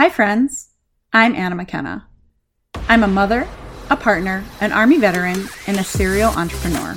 [0.00, 0.70] Hi, friends.
[1.12, 2.08] I'm Anna McKenna.
[2.88, 3.46] I'm a mother,
[3.90, 6.94] a partner, an Army veteran, and a serial entrepreneur.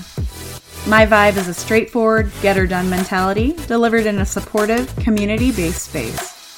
[0.88, 5.84] My vibe is a straightforward, get her done mentality delivered in a supportive, community based
[5.84, 6.58] space.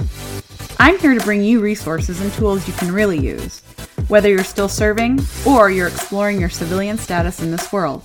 [0.80, 3.62] I'm here to bring you resources and tools you can really use,
[4.08, 8.04] whether you're still serving or you're exploring your civilian status in this world.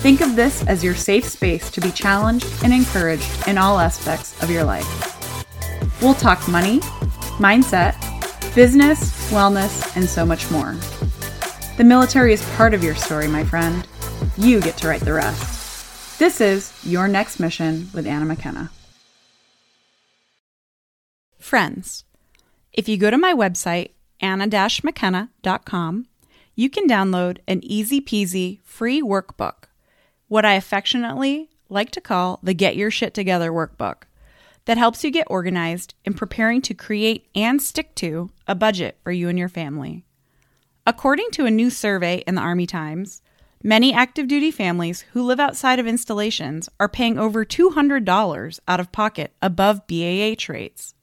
[0.00, 4.42] Think of this as your safe space to be challenged and encouraged in all aspects
[4.42, 5.12] of your life.
[6.00, 6.80] We'll talk money,
[7.42, 7.94] mindset,
[8.54, 10.76] business, wellness, and so much more.
[11.76, 13.86] The military is part of your story, my friend.
[14.36, 16.18] You get to write the rest.
[16.18, 18.70] This is Your Next Mission with Anna McKenna.
[21.40, 22.04] Friends,
[22.72, 26.06] if you go to my website, anna-mckenna.com,
[26.54, 29.64] you can download an easy peasy free workbook,
[30.28, 34.02] what I affectionately like to call the Get Your Shit Together workbook,
[34.64, 39.12] that helps you get organized in preparing to create and stick to a budget for
[39.12, 40.04] you and your family.
[40.86, 43.22] According to a new survey in the Army Times,
[43.62, 48.92] many active duty families who live outside of installations are paying over $200 out of
[48.92, 50.94] pocket above BAH rates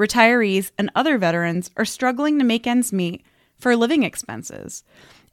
[0.00, 3.22] retirees, and other veterans are struggling to make ends meet
[3.58, 4.82] for living expenses.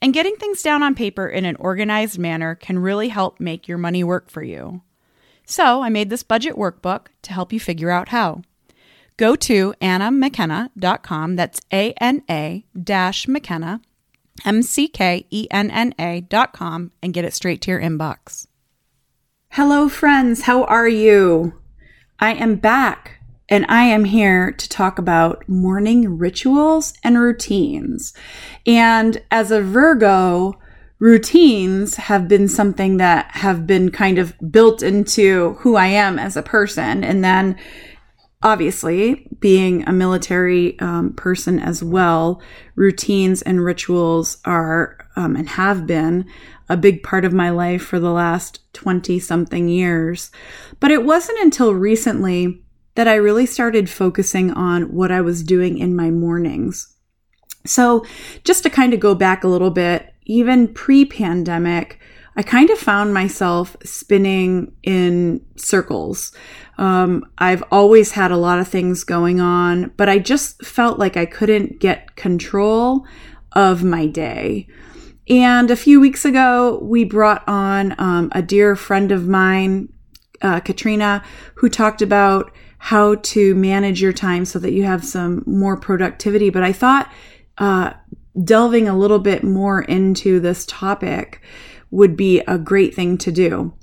[0.02, 3.77] And getting things down on paper in an organized manner can really help make your
[3.77, 4.81] money work for you.
[5.49, 8.41] So I made this budget workbook to help you figure out how.
[9.15, 13.81] Go to annamckenna.com, that's A N A dash McKenna,
[14.45, 18.47] M C K N N A.com, and get it straight to your inbox.
[19.51, 20.41] Hello, friends.
[20.41, 21.53] How are you?
[22.19, 28.13] I am back and I am here to talk about morning rituals and routines.
[28.65, 30.59] And as a Virgo,
[30.99, 36.35] routines have been something that have been kind of built into who I am as
[36.35, 37.03] a person.
[37.03, 37.57] And then
[38.43, 42.41] obviously being a military um, person as well,
[42.75, 46.25] routines and rituals are um, and have been
[46.69, 50.31] a big part of my life for the last 20 something years.
[50.80, 52.63] But it wasn't until recently
[52.95, 56.95] that I really started focusing on what I was doing in my mornings.
[57.65, 58.05] So,
[58.43, 61.99] just to kind of go back a little bit, even pre pandemic,
[62.36, 66.32] I kind of found myself spinning in circles.
[66.77, 71.17] Um, I've always had a lot of things going on, but I just felt like
[71.17, 73.08] I couldn't get control
[73.54, 74.67] of my day.
[75.27, 79.92] And a few weeks ago, we brought on um, a dear friend of mine,
[80.42, 81.23] uh, Katrina,
[81.55, 86.52] who talked about how to manage your time so that you have some more productivity.
[86.52, 87.11] But I thought
[87.58, 87.93] uh,
[88.43, 91.42] delving a little bit more into this topic
[91.92, 93.73] would be a great thing to do.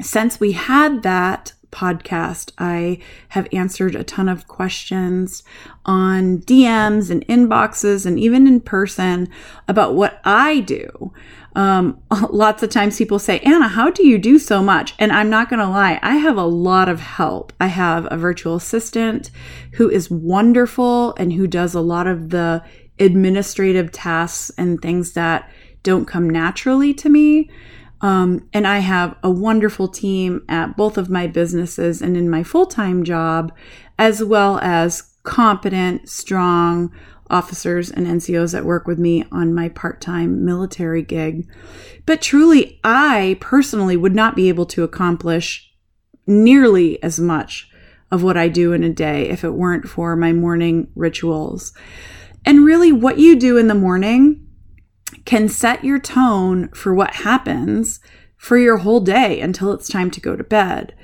[0.00, 2.98] Since we had that podcast, I
[3.28, 5.42] have answered a ton of questions
[5.84, 9.28] on DMs and inboxes and even in person
[9.68, 11.12] about what I do.
[11.54, 14.94] Um, lots of times people say, Anna, how do you do so much?
[14.98, 17.52] And I'm not going to lie, I have a lot of help.
[17.60, 19.30] I have a virtual assistant
[19.74, 22.64] who is wonderful and who does a lot of the
[23.00, 25.50] administrative tasks and things that
[25.82, 27.50] don't come naturally to me.
[28.02, 32.42] Um, and I have a wonderful team at both of my businesses and in my
[32.42, 33.52] full time job,
[33.98, 36.92] as well as competent, strong,
[37.30, 41.48] officers and NCOs that work with me on my part time military gig.
[42.04, 45.70] But truly, I personally would not be able to accomplish
[46.26, 47.70] nearly as much
[48.10, 51.72] of what I do in a day if it weren't for my morning rituals.
[52.44, 54.46] And really, what you do in the morning
[55.24, 58.00] can set your tone for what happens
[58.36, 60.94] for your whole day until it's time to go to bed.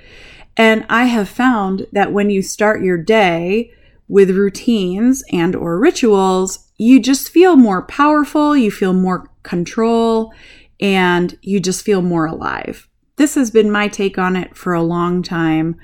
[0.57, 3.73] And I have found that when you start your day
[4.09, 10.33] with routines and or rituals, you just feel more powerful, you feel more control,
[10.81, 12.89] and you just feel more alive.
[13.17, 15.77] This has been my take on it for a long time.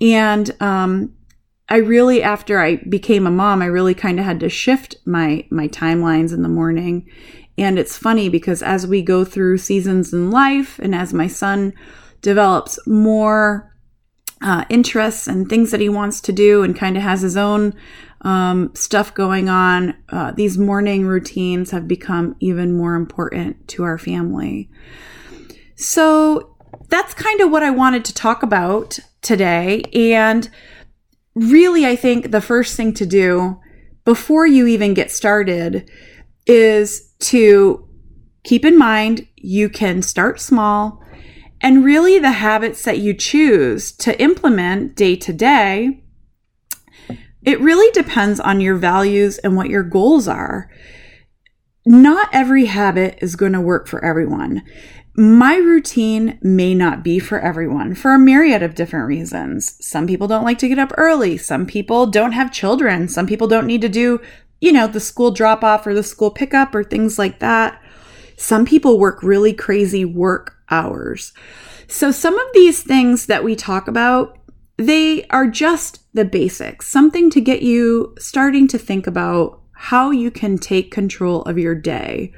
[0.00, 1.14] And um,
[1.70, 5.46] I really, after I became a mom, I really kind of had to shift my
[5.50, 7.08] my timelines in the morning.
[7.56, 11.72] And it's funny because as we go through seasons in life, and as my son
[12.22, 13.72] develops more
[14.42, 17.74] uh, interests and things that he wants to do and kind of has his own
[18.22, 23.98] um, stuff going on, uh, these morning routines have become even more important to our
[23.98, 24.70] family.
[25.76, 26.56] So
[26.88, 29.82] that's kind of what I wanted to talk about today.
[29.94, 30.50] And
[31.34, 33.60] really, I think the first thing to do
[34.04, 35.90] before you even get started
[36.46, 37.88] is to
[38.44, 41.02] keep in mind you can start small
[41.62, 46.02] and really, the habits that you choose to implement day to day
[47.42, 50.70] It really depends on your values and what your goals are.
[51.86, 54.62] Not every habit is going to work for everyone.
[55.20, 59.76] My routine may not be for everyone for a myriad of different reasons.
[59.84, 61.36] Some people don't like to get up early.
[61.36, 63.06] Some people don't have children.
[63.06, 64.22] Some people don't need to do,
[64.62, 67.82] you know, the school drop off or the school pickup or things like that.
[68.38, 71.34] Some people work really crazy work hours.
[71.86, 74.38] So some of these things that we talk about,
[74.78, 80.30] they are just the basics, something to get you starting to think about how you
[80.30, 82.32] can take control of your day.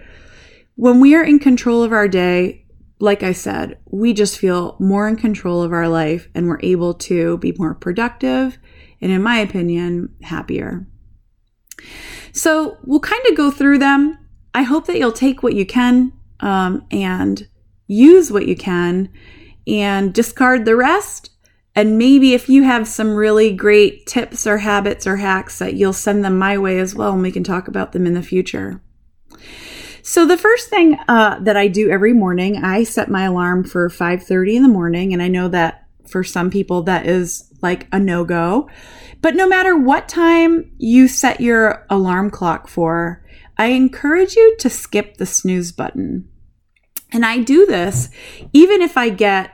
[0.75, 2.62] When we are in control of our day,
[3.03, 6.95] like I said, we just feel more in control of our life and we're able
[6.95, 8.59] to be more productive
[9.01, 10.87] and, in my opinion, happier.
[12.31, 14.19] So we'll kind of go through them.
[14.55, 17.49] I hope that you'll take what you can um, and
[17.89, 19.09] use what you can
[19.67, 21.31] and discard the rest.
[21.75, 25.93] And maybe if you have some really great tips or habits or hacks that you'll
[25.93, 28.81] send them my way as well, and we can talk about them in the future.
[30.03, 33.89] So the first thing uh, that I do every morning, I set my alarm for
[33.89, 37.99] 5:30 in the morning, and I know that for some people that is like a
[37.99, 38.69] no-go.
[39.21, 43.25] But no matter what time you set your alarm clock for,
[43.57, 46.29] I encourage you to skip the snooze button.
[47.13, 48.09] And I do this
[48.53, 49.53] even if I get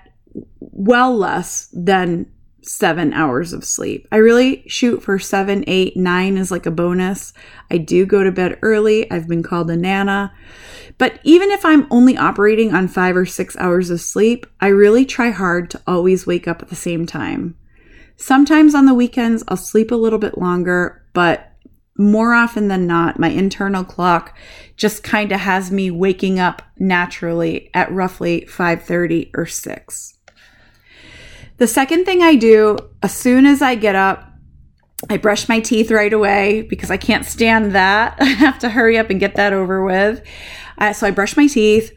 [0.61, 2.31] well less than
[2.62, 4.06] seven hours of sleep.
[4.10, 7.32] I really shoot for seven, eight, nine is like a bonus.
[7.70, 9.10] I do go to bed early.
[9.10, 10.32] I've been called a nana.
[10.99, 15.05] But even if I'm only operating on five or six hours of sleep, I really
[15.05, 17.56] try hard to always wake up at the same time.
[18.16, 21.52] Sometimes on the weekends, I'll sleep a little bit longer, but
[21.96, 24.37] more often than not, my internal clock
[24.76, 30.18] just kind of has me waking up naturally at roughly 5:30 or 6.
[31.58, 34.25] The second thing I do as soon as I get up,
[35.10, 38.16] I brush my teeth right away because I can't stand that.
[38.20, 40.22] I have to hurry up and get that over with.
[40.78, 41.93] Uh, so I brush my teeth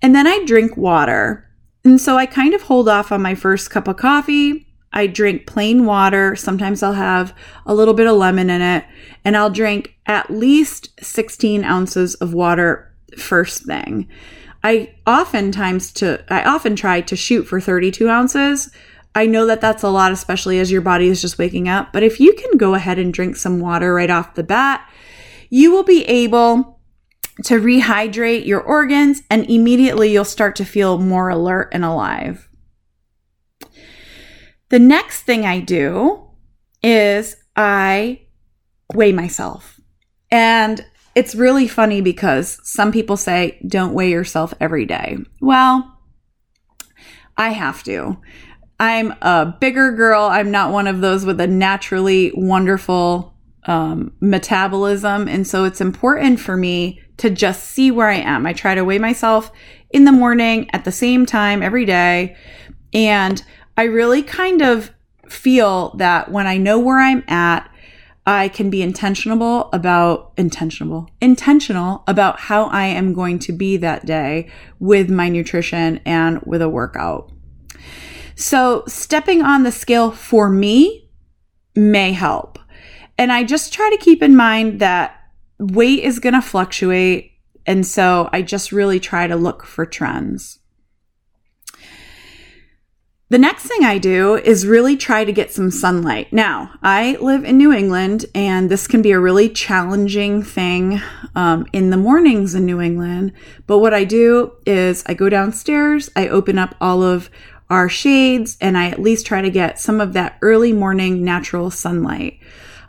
[0.00, 1.48] and then I drink water.
[1.84, 5.46] And so I kind of hold off on my first cup of coffee I drink
[5.46, 6.34] plain water.
[6.34, 7.34] Sometimes I'll have
[7.66, 8.84] a little bit of lemon in it,
[9.24, 14.08] and I'll drink at least 16 ounces of water first thing.
[14.64, 18.70] I oftentimes to I often try to shoot for 32 ounces.
[19.14, 21.92] I know that that's a lot, especially as your body is just waking up.
[21.92, 24.88] But if you can go ahead and drink some water right off the bat,
[25.50, 26.80] you will be able
[27.44, 32.48] to rehydrate your organs, and immediately you'll start to feel more alert and alive.
[34.70, 36.28] The next thing I do
[36.82, 38.22] is I
[38.94, 39.80] weigh myself.
[40.30, 40.84] And
[41.14, 45.16] it's really funny because some people say, don't weigh yourself every day.
[45.40, 45.98] Well,
[47.36, 48.18] I have to.
[48.80, 50.24] I'm a bigger girl.
[50.24, 53.34] I'm not one of those with a naturally wonderful
[53.64, 55.28] um, metabolism.
[55.28, 58.46] And so it's important for me to just see where I am.
[58.46, 59.50] I try to weigh myself
[59.90, 62.36] in the morning at the same time every day.
[62.94, 63.42] And
[63.76, 64.92] I really kind of
[65.28, 67.70] feel that when I know where I'm at,
[68.26, 74.04] I can be intentional about intentional intentional about how I am going to be that
[74.04, 77.32] day with my nutrition and with a workout.
[78.38, 81.10] So, stepping on the scale for me
[81.74, 82.60] may help.
[83.18, 85.16] And I just try to keep in mind that
[85.58, 87.32] weight is going to fluctuate.
[87.66, 90.60] And so I just really try to look for trends.
[93.28, 96.32] The next thing I do is really try to get some sunlight.
[96.32, 101.02] Now, I live in New England, and this can be a really challenging thing
[101.34, 103.32] um, in the mornings in New England.
[103.66, 107.28] But what I do is I go downstairs, I open up all of
[107.70, 111.70] our shades, and I at least try to get some of that early morning natural
[111.70, 112.40] sunlight.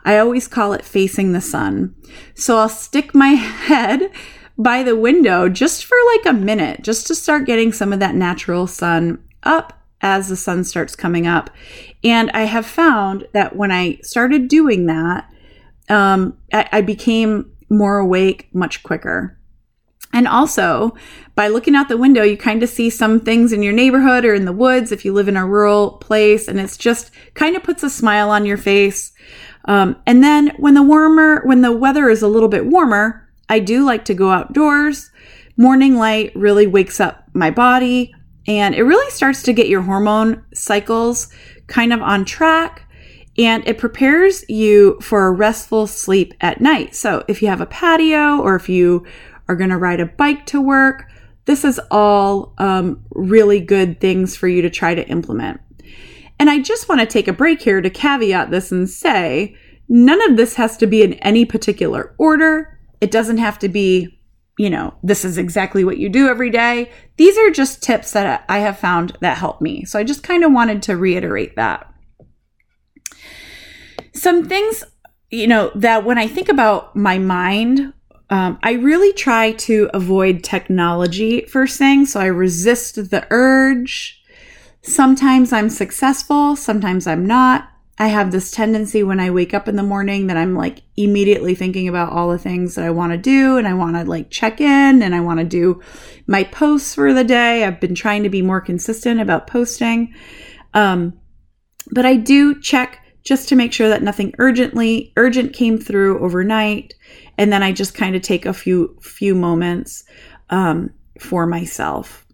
[0.04, 1.94] I always call it facing the sun.
[2.34, 4.10] So I'll stick my head
[4.56, 8.14] by the window just for like a minute, just to start getting some of that
[8.14, 9.72] natural sun up
[10.02, 11.50] as the sun starts coming up.
[12.02, 15.30] And I have found that when I started doing that,
[15.88, 19.38] um, I, I became more awake much quicker.
[20.12, 20.94] And also,
[21.34, 24.34] by looking out the window, you kind of see some things in your neighborhood or
[24.34, 27.62] in the woods if you live in a rural place, and it's just kind of
[27.62, 29.12] puts a smile on your face.
[29.66, 33.60] Um, and then when the warmer, when the weather is a little bit warmer, I
[33.60, 35.10] do like to go outdoors.
[35.56, 38.14] Morning light really wakes up my body.
[38.48, 41.28] And it really starts to get your hormone cycles
[41.66, 42.88] kind of on track
[43.38, 46.94] and it prepares you for a restful sleep at night.
[46.94, 49.06] So if you have a patio or if you
[49.50, 51.04] are going to ride a bike to work,
[51.44, 55.60] this is all um, really good things for you to try to implement.
[56.38, 59.56] And I just want to take a break here to caveat this and say
[59.92, 62.78] None of this has to be in any particular order.
[63.00, 64.20] It doesn't have to be,
[64.56, 66.92] you know, this is exactly what you do every day.
[67.16, 69.84] These are just tips that I have found that help me.
[69.84, 71.92] So I just kind of wanted to reiterate that.
[74.14, 74.84] Some things,
[75.28, 77.92] you know, that when I think about my mind,
[78.30, 82.06] um, I really try to avoid technology first thing.
[82.06, 84.22] So I resist the urge.
[84.82, 87.68] Sometimes I'm successful, sometimes I'm not.
[87.98, 91.54] I have this tendency when I wake up in the morning that I'm like immediately
[91.54, 94.30] thinking about all the things that I want to do and I want to like
[94.30, 95.82] check in and I want to do
[96.26, 97.62] my posts for the day.
[97.62, 100.14] I've been trying to be more consistent about posting.
[100.72, 101.20] Um,
[101.90, 106.94] but I do check just to make sure that nothing urgently urgent came through overnight
[107.40, 110.04] and then I just kind of take a few few moments
[110.50, 112.24] um, for myself.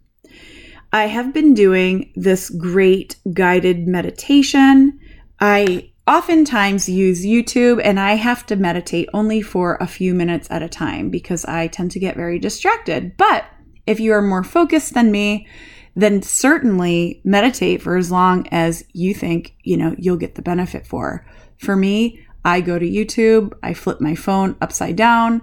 [0.93, 5.01] I have been doing this great guided meditation
[5.41, 10.63] I oftentimes use YouTube and I have to meditate only for a few minutes at
[10.63, 13.17] a time because I tend to get very distracted.
[13.17, 13.45] But
[13.87, 15.47] if you are more focused than me,
[15.95, 20.87] then certainly meditate for as long as you think, you know, you'll get the benefit
[20.87, 21.27] for.
[21.59, 25.43] For me, I go to YouTube, I flip my phone upside down,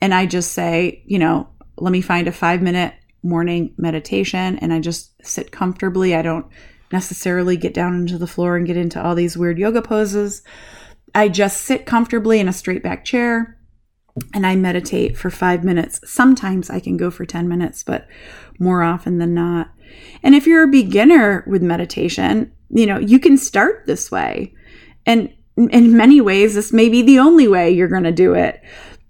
[0.00, 4.72] and I just say, you know, let me find a 5 minute morning meditation and
[4.72, 6.16] I just sit comfortably.
[6.16, 6.46] I don't
[6.90, 10.42] necessarily get down into the floor and get into all these weird yoga poses.
[11.14, 13.56] I just sit comfortably in a straight back chair
[14.34, 16.00] and I meditate for five minutes.
[16.04, 18.08] Sometimes I can go for 10 minutes, but
[18.58, 19.70] more often than not.
[20.24, 24.54] And if you're a beginner with meditation, you know, you can start this way.
[25.06, 28.62] And in many ways, this may be the only way you're going to do it.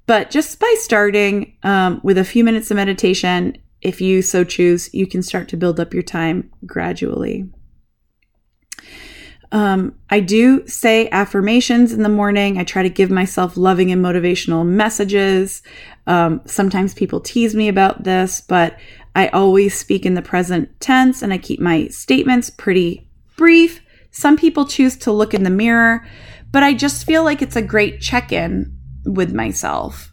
[0.06, 4.92] But just by starting um, with a few minutes of meditation, if you so choose,
[4.92, 7.48] you can start to build up your time gradually.
[9.52, 12.58] Um, I do say affirmations in the morning.
[12.58, 15.62] I try to give myself loving and motivational messages.
[16.06, 18.78] Um, sometimes people tease me about this, but
[19.14, 23.06] I always speak in the present tense and I keep my statements pretty
[23.36, 23.82] brief.
[24.10, 26.06] Some people choose to look in the mirror,
[26.52, 30.12] but I just feel like it's a great check in with myself.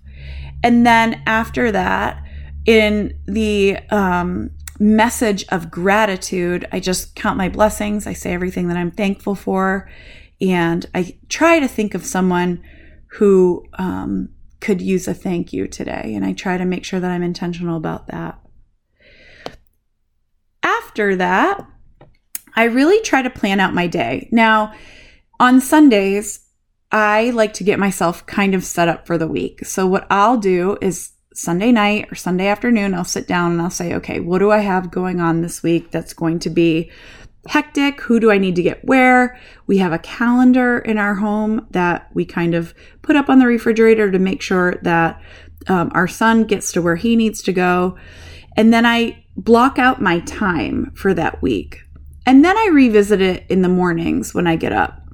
[0.63, 2.23] And then after that,
[2.65, 6.65] in the um, message of gratitude.
[6.71, 8.07] I just count my blessings.
[8.07, 9.89] I say everything that I'm thankful for.
[10.41, 12.63] And I try to think of someone
[13.13, 14.29] who um,
[14.61, 16.13] could use a thank you today.
[16.15, 18.39] And I try to make sure that I'm intentional about that.
[20.63, 21.65] After that,
[22.55, 24.29] I really try to plan out my day.
[24.31, 24.73] Now,
[25.39, 26.41] on Sundays,
[26.91, 29.65] I like to get myself kind of set up for the week.
[29.65, 33.69] So, what I'll do is Sunday night or Sunday afternoon, I'll sit down and I'll
[33.69, 36.91] say, okay, what do I have going on this week that's going to be
[37.47, 38.01] hectic?
[38.01, 39.39] Who do I need to get where?
[39.67, 43.45] We have a calendar in our home that we kind of put up on the
[43.45, 45.21] refrigerator to make sure that
[45.67, 47.97] um, our son gets to where he needs to go.
[48.57, 51.79] And then I block out my time for that week.
[52.25, 55.08] And then I revisit it in the mornings when I get up.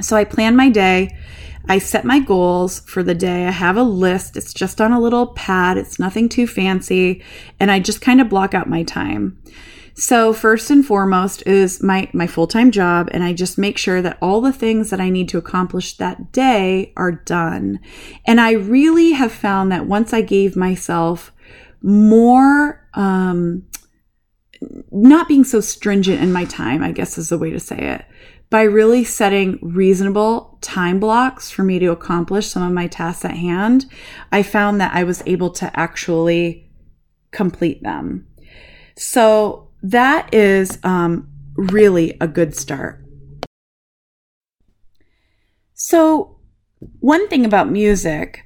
[0.00, 1.16] So I plan my day
[1.68, 3.46] I set my goals for the day.
[3.46, 4.36] I have a list.
[4.36, 5.76] It's just on a little pad.
[5.76, 7.22] It's nothing too fancy.
[7.60, 9.38] And I just kind of block out my time.
[9.94, 13.08] So first and foremost is my, my full-time job.
[13.12, 16.32] And I just make sure that all the things that I need to accomplish that
[16.32, 17.80] day are done.
[18.26, 21.32] And I really have found that once I gave myself
[21.82, 23.66] more, um,
[24.90, 28.04] not being so stringent in my time, I guess is the way to say it
[28.50, 33.36] by really setting reasonable time blocks for me to accomplish some of my tasks at
[33.36, 33.86] hand,
[34.32, 36.70] I found that I was able to actually
[37.30, 38.26] complete them.
[38.96, 43.04] So that is um, really a good start.
[45.74, 46.38] So,
[47.00, 48.44] one thing about music,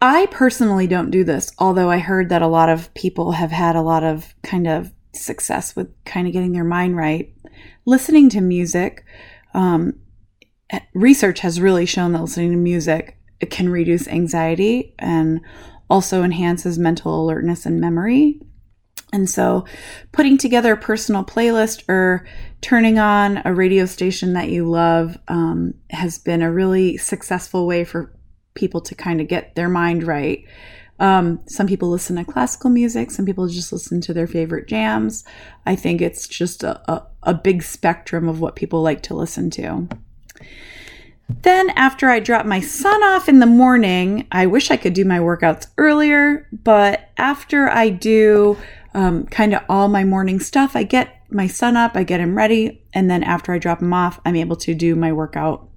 [0.00, 3.76] I personally don't do this, although I heard that a lot of people have had
[3.76, 7.34] a lot of kind of success with kind of getting their mind right.
[7.84, 9.04] Listening to music
[9.54, 9.94] um,
[10.94, 13.18] research has really shown that listening to music
[13.50, 15.40] can reduce anxiety and
[15.88, 18.40] also enhances mental alertness and memory.
[19.12, 19.64] And so,
[20.12, 22.24] putting together a personal playlist or
[22.60, 27.84] turning on a radio station that you love um, has been a really successful way
[27.84, 28.14] for
[28.54, 30.44] people to kind of get their mind right.
[31.00, 35.24] Um, some people listen to classical music, some people just listen to their favorite jams.
[35.66, 39.50] I think it's just a, a, a big spectrum of what people like to listen
[39.50, 39.88] to.
[41.42, 45.04] Then, after I drop my son off in the morning, I wish I could do
[45.04, 48.58] my workouts earlier, but after I do
[48.94, 52.36] um, kind of all my morning stuff, I get my son up, I get him
[52.36, 55.69] ready, and then after I drop him off, I'm able to do my workout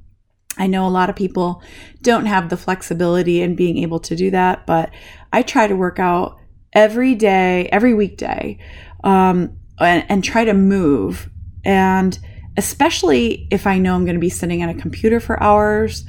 [0.57, 1.63] I know a lot of people
[2.01, 4.91] don't have the flexibility in being able to do that, but
[5.31, 6.38] I try to work out
[6.74, 8.60] every day, every weekday,
[9.03, 11.29] um, and, and try to move.
[11.65, 12.17] And
[12.57, 16.05] especially if I know I'm going to be sitting at a computer for hours.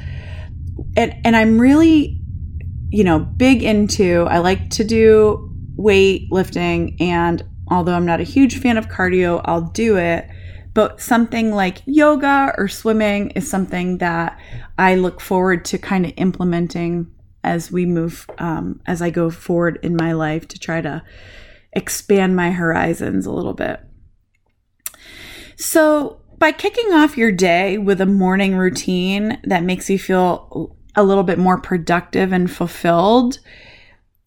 [0.97, 2.21] And, and I'm really,
[2.91, 6.97] you know, big into, I like to do weight lifting.
[7.01, 10.29] And although I'm not a huge fan of cardio, I'll do it.
[10.75, 14.39] But something like yoga or swimming is something that
[14.77, 17.13] I look forward to kind of implementing
[17.45, 21.03] as we move, um, as I go forward in my life to try to
[21.73, 23.81] expand my horizons a little bit.
[25.57, 31.05] So, by kicking off your day with a morning routine that makes you feel a
[31.05, 33.39] little bit more productive and fulfilled,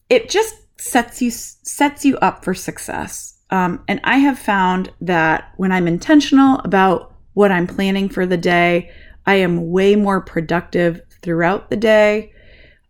[0.08, 3.37] it just sets you sets you up for success.
[3.50, 8.36] Um, and I have found that when I'm intentional about what I'm planning for the
[8.36, 8.90] day,
[9.26, 12.32] I am way more productive throughout the day.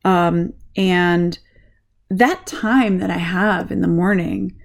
[0.05, 1.39] Um, and
[2.11, 4.57] that time that I have in the morning,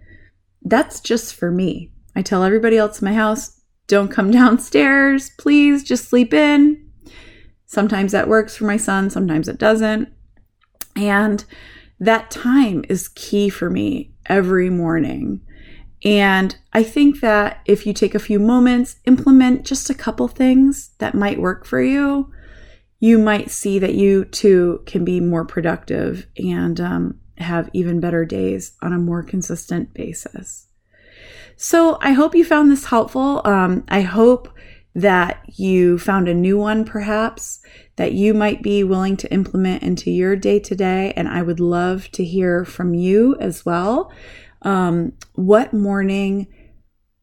[0.64, 1.92] that's just for me.
[2.16, 6.90] I tell everybody else in my house, don't come downstairs, please, just sleep in.
[7.66, 10.10] Sometimes that works for my son, sometimes it doesn't.
[10.96, 11.44] And
[12.00, 15.42] that time is key for me every morning.
[16.04, 20.92] And I think that if you take a few moments, implement just a couple things
[20.98, 22.32] that might work for you,
[23.00, 28.26] you might see that you too can be more productive and um, have even better
[28.26, 30.68] days on a more consistent basis.
[31.56, 33.42] So I hope you found this helpful.
[33.46, 34.50] Um, I hope
[34.96, 37.62] that you found a new one perhaps
[37.96, 41.14] that you might be willing to implement into your day to day.
[41.16, 44.12] And I would love to hear from you as well.
[44.64, 46.48] Um, what morning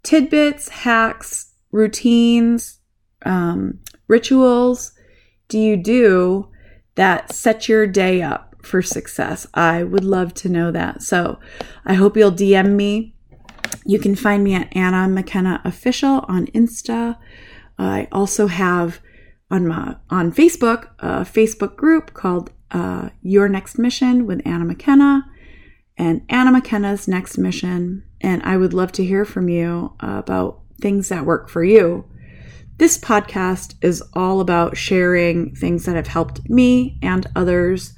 [0.02, 2.78] tidbits, hacks, routines,
[3.24, 3.78] um,
[4.08, 4.92] rituals
[5.48, 6.48] do you do
[6.94, 9.46] that set your day up for success?
[9.54, 11.02] I would love to know that.
[11.02, 11.38] So
[11.84, 13.14] I hope you'll DM me
[13.84, 17.16] you can find me at Anna McKenna Official on Insta.
[17.78, 19.00] I also have
[19.50, 25.28] on my on Facebook a Facebook group called uh, Your Next Mission with Anna McKenna
[26.00, 28.02] and Anna McKenna's Next Mission.
[28.22, 32.06] And I would love to hear from you about things that work for you.
[32.78, 37.92] This podcast is all about sharing things that have helped me and others.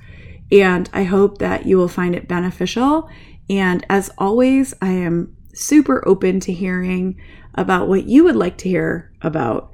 [0.51, 3.09] And I hope that you will find it beneficial.
[3.49, 7.21] And as always, I am super open to hearing
[7.55, 9.71] about what you would like to hear about.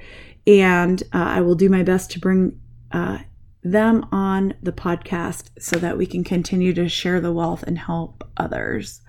[0.46, 2.60] And uh, I will do my best to bring
[2.92, 3.20] uh,
[3.62, 8.28] them on the podcast so that we can continue to share the wealth and help
[8.36, 9.00] others.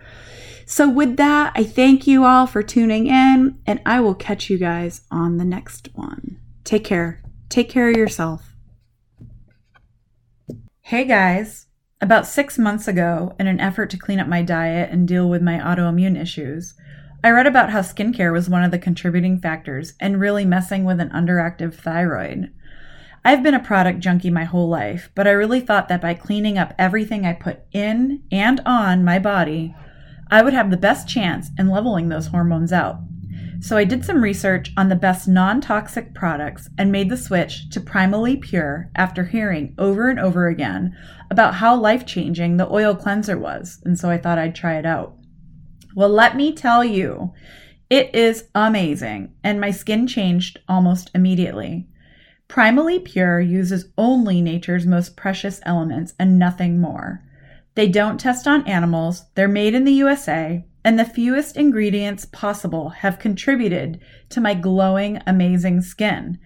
[0.66, 4.58] So, with that, I thank you all for tuning in, and I will catch you
[4.58, 6.40] guys on the next one.
[6.64, 7.24] Take care.
[7.50, 8.54] Take care of yourself.
[10.82, 11.68] Hey guys.
[12.02, 15.42] About six months ago, in an effort to clean up my diet and deal with
[15.42, 16.74] my autoimmune issues,
[17.24, 21.00] I read about how skincare was one of the contributing factors and really messing with
[21.00, 22.52] an underactive thyroid.
[23.30, 26.58] I've been a product junkie my whole life, but I really thought that by cleaning
[26.58, 29.76] up everything I put in and on my body,
[30.32, 32.98] I would have the best chance in leveling those hormones out.
[33.60, 37.70] So I did some research on the best non toxic products and made the switch
[37.70, 40.98] to Primally Pure after hearing over and over again
[41.30, 43.80] about how life changing the oil cleanser was.
[43.86, 45.16] And so I thought I'd try it out.
[45.96, 47.32] Well, let me tell you,
[47.92, 51.86] it is amazing, and my skin changed almost immediately.
[52.50, 57.24] Primally Pure uses only nature's most precious elements and nothing more.
[57.76, 62.90] They don't test on animals, they're made in the USA, and the fewest ingredients possible
[62.90, 66.40] have contributed to my glowing, amazing skin.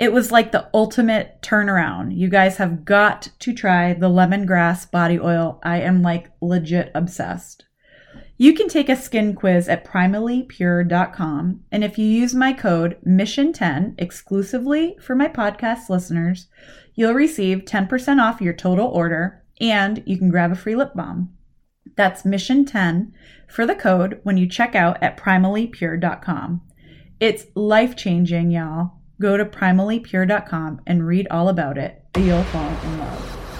[0.00, 2.16] It was like the ultimate turnaround.
[2.16, 5.60] You guys have got to try the lemongrass body oil.
[5.62, 7.64] I am like legit obsessed.
[8.36, 11.60] You can take a skin quiz at primallypure.com.
[11.70, 16.48] And if you use my code MISSION10 exclusively for my podcast listeners,
[16.94, 21.32] you'll receive 10% off your total order and you can grab a free lip balm.
[21.96, 23.12] That's Mission 10
[23.48, 26.62] for the code when you check out at primallypure.com.
[27.20, 28.94] It's life changing, y'all.
[29.20, 32.02] Go to primallypure.com and read all about it.
[32.18, 33.53] You'll fall in love.